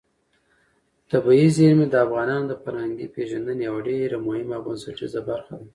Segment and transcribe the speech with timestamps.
[1.11, 5.65] طبیعي زیرمې د افغانانو د فرهنګي پیژندنې یوه ډېره مهمه او بنسټیزه برخه ده.